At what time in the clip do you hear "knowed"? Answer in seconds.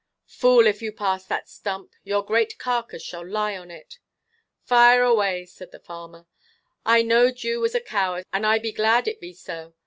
7.03-7.43